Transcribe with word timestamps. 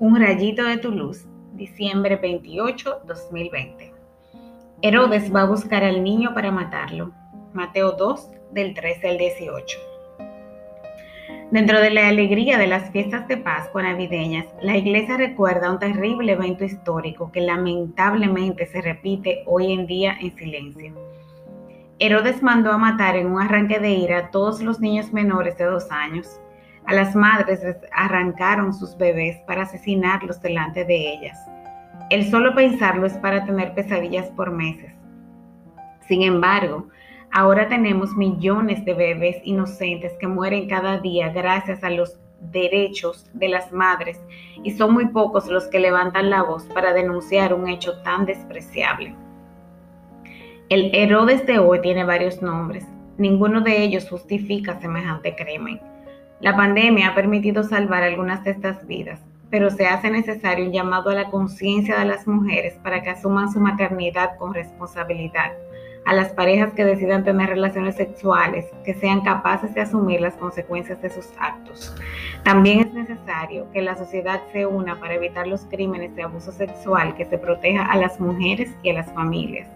Un 0.00 0.14
rayito 0.14 0.62
de 0.62 0.76
tu 0.76 0.92
luz, 0.92 1.26
diciembre 1.54 2.14
28, 2.14 3.00
2020. 3.04 3.92
Herodes 4.80 5.34
va 5.34 5.42
a 5.42 5.46
buscar 5.46 5.82
al 5.82 6.04
niño 6.04 6.34
para 6.34 6.52
matarlo. 6.52 7.10
Mateo 7.52 7.90
2, 7.90 8.30
del 8.52 8.74
13 8.74 9.08
al 9.08 9.18
18. 9.18 9.78
Dentro 11.50 11.80
de 11.80 11.90
la 11.90 12.06
alegría 12.06 12.58
de 12.58 12.68
las 12.68 12.92
fiestas 12.92 13.26
de 13.26 13.38
Pascua 13.38 13.82
navideñas, 13.82 14.46
la 14.62 14.76
iglesia 14.76 15.16
recuerda 15.16 15.72
un 15.72 15.80
terrible 15.80 16.30
evento 16.30 16.64
histórico 16.64 17.32
que 17.32 17.40
lamentablemente 17.40 18.66
se 18.66 18.80
repite 18.80 19.42
hoy 19.46 19.72
en 19.72 19.88
día 19.88 20.16
en 20.20 20.36
silencio. 20.36 20.92
Herodes 21.98 22.40
mandó 22.40 22.70
a 22.70 22.78
matar 22.78 23.16
en 23.16 23.26
un 23.26 23.40
arranque 23.40 23.80
de 23.80 23.90
ira 23.90 24.18
a 24.18 24.30
todos 24.30 24.60
los 24.62 24.78
niños 24.78 25.12
menores 25.12 25.58
de 25.58 25.64
dos 25.64 25.90
años 25.90 26.38
a 26.88 26.94
las 26.94 27.14
madres 27.14 27.62
les 27.62 27.76
arrancaron 27.92 28.72
sus 28.72 28.96
bebés 28.96 29.36
para 29.46 29.62
asesinarlos 29.62 30.40
delante 30.40 30.86
de 30.86 31.12
ellas. 31.12 31.38
El 32.08 32.24
solo 32.30 32.54
pensarlo 32.54 33.06
es 33.06 33.12
para 33.18 33.44
tener 33.44 33.74
pesadillas 33.74 34.30
por 34.30 34.50
meses. 34.50 34.94
Sin 36.08 36.22
embargo, 36.22 36.88
ahora 37.30 37.68
tenemos 37.68 38.16
millones 38.16 38.86
de 38.86 38.94
bebés 38.94 39.36
inocentes 39.44 40.14
que 40.18 40.28
mueren 40.28 40.66
cada 40.66 40.96
día 40.98 41.28
gracias 41.28 41.84
a 41.84 41.90
los 41.90 42.18
derechos 42.40 43.28
de 43.34 43.50
las 43.50 43.70
madres 43.70 44.18
y 44.62 44.70
son 44.70 44.94
muy 44.94 45.08
pocos 45.08 45.46
los 45.48 45.66
que 45.66 45.80
levantan 45.80 46.30
la 46.30 46.42
voz 46.42 46.64
para 46.72 46.94
denunciar 46.94 47.52
un 47.52 47.68
hecho 47.68 48.00
tan 48.00 48.24
despreciable. 48.24 49.14
El 50.70 50.94
Herodes 50.94 51.44
de 51.46 51.58
hoy 51.58 51.82
tiene 51.82 52.04
varios 52.04 52.40
nombres. 52.40 52.86
Ninguno 53.18 53.60
de 53.60 53.82
ellos 53.82 54.08
justifica 54.08 54.80
semejante 54.80 55.36
crimen. 55.36 55.82
La 56.40 56.56
pandemia 56.56 57.08
ha 57.08 57.14
permitido 57.16 57.64
salvar 57.64 58.04
algunas 58.04 58.44
de 58.44 58.52
estas 58.52 58.86
vidas, 58.86 59.20
pero 59.50 59.70
se 59.70 59.88
hace 59.88 60.08
necesario 60.08 60.66
un 60.66 60.72
llamado 60.72 61.10
a 61.10 61.14
la 61.14 61.30
conciencia 61.30 61.98
de 61.98 62.04
las 62.04 62.28
mujeres 62.28 62.74
para 62.84 63.02
que 63.02 63.10
asuman 63.10 63.50
su 63.50 63.58
maternidad 63.58 64.36
con 64.36 64.54
responsabilidad, 64.54 65.52
a 66.04 66.14
las 66.14 66.28
parejas 66.28 66.72
que 66.74 66.84
decidan 66.84 67.24
tener 67.24 67.48
relaciones 67.48 67.96
sexuales, 67.96 68.66
que 68.84 68.94
sean 68.94 69.22
capaces 69.22 69.74
de 69.74 69.80
asumir 69.80 70.20
las 70.20 70.36
consecuencias 70.36 71.02
de 71.02 71.10
sus 71.10 71.28
actos. 71.40 71.92
También 72.44 72.80
es 72.80 72.92
necesario 72.94 73.70
que 73.72 73.82
la 73.82 73.96
sociedad 73.96 74.40
se 74.52 74.64
una 74.64 75.00
para 75.00 75.14
evitar 75.14 75.48
los 75.48 75.66
crímenes 75.66 76.14
de 76.14 76.22
abuso 76.22 76.52
sexual, 76.52 77.16
que 77.16 77.24
se 77.24 77.36
proteja 77.36 77.84
a 77.84 77.96
las 77.96 78.20
mujeres 78.20 78.70
y 78.84 78.90
a 78.90 78.94
las 78.94 79.12
familias. 79.12 79.68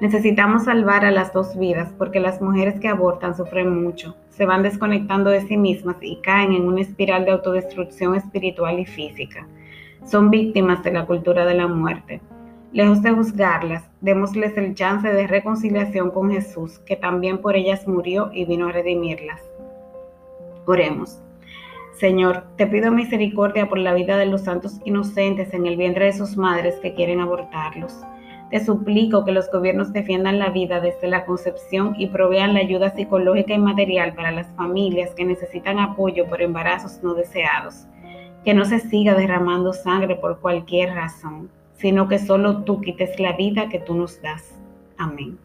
Necesitamos 0.00 0.64
salvar 0.64 1.04
a 1.04 1.10
las 1.10 1.34
dos 1.34 1.58
vidas 1.58 1.92
porque 1.98 2.20
las 2.20 2.40
mujeres 2.40 2.80
que 2.80 2.88
abortan 2.88 3.36
sufren 3.36 3.82
mucho, 3.82 4.16
se 4.30 4.46
van 4.46 4.62
desconectando 4.62 5.28
de 5.28 5.42
sí 5.42 5.58
mismas 5.58 5.96
y 6.00 6.16
caen 6.22 6.54
en 6.54 6.62
una 6.62 6.80
espiral 6.80 7.26
de 7.26 7.32
autodestrucción 7.32 8.14
espiritual 8.14 8.78
y 8.78 8.86
física. 8.86 9.46
Son 10.06 10.30
víctimas 10.30 10.82
de 10.82 10.92
la 10.92 11.04
cultura 11.04 11.44
de 11.44 11.52
la 11.52 11.66
muerte. 11.66 12.22
Lejos 12.72 13.02
de 13.02 13.10
juzgarlas, 13.10 13.90
démosles 14.00 14.56
el 14.56 14.74
chance 14.74 15.06
de 15.06 15.26
reconciliación 15.26 16.10
con 16.12 16.30
Jesús, 16.30 16.78
que 16.78 16.96
también 16.96 17.38
por 17.38 17.54
ellas 17.54 17.86
murió 17.86 18.30
y 18.32 18.46
vino 18.46 18.68
a 18.68 18.72
redimirlas. 18.72 19.42
Oremos. 20.64 21.20
Señor, 21.98 22.44
te 22.56 22.66
pido 22.66 22.90
misericordia 22.90 23.68
por 23.68 23.76
la 23.76 23.92
vida 23.92 24.16
de 24.16 24.24
los 24.24 24.42
santos 24.42 24.80
inocentes 24.86 25.52
en 25.52 25.66
el 25.66 25.76
vientre 25.76 26.06
de 26.06 26.14
sus 26.14 26.38
madres 26.38 26.76
que 26.76 26.94
quieren 26.94 27.20
abortarlos. 27.20 28.00
Te 28.50 28.64
suplico 28.64 29.24
que 29.24 29.30
los 29.30 29.48
gobiernos 29.50 29.92
defiendan 29.92 30.40
la 30.40 30.50
vida 30.50 30.80
desde 30.80 31.06
la 31.06 31.24
concepción 31.24 31.94
y 31.96 32.08
provean 32.08 32.52
la 32.54 32.60
ayuda 32.60 32.90
psicológica 32.90 33.54
y 33.54 33.58
material 33.58 34.14
para 34.14 34.32
las 34.32 34.48
familias 34.56 35.14
que 35.14 35.24
necesitan 35.24 35.78
apoyo 35.78 36.26
por 36.26 36.42
embarazos 36.42 37.00
no 37.02 37.14
deseados. 37.14 37.86
Que 38.44 38.52
no 38.52 38.64
se 38.64 38.80
siga 38.80 39.14
derramando 39.14 39.72
sangre 39.72 40.16
por 40.16 40.40
cualquier 40.40 40.94
razón, 40.94 41.48
sino 41.74 42.08
que 42.08 42.18
solo 42.18 42.64
tú 42.64 42.80
quites 42.80 43.20
la 43.20 43.36
vida 43.36 43.68
que 43.68 43.78
tú 43.78 43.94
nos 43.94 44.20
das. 44.20 44.58
Amén. 44.98 45.38